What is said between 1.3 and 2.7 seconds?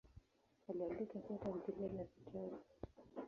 tamthilia na vitabu.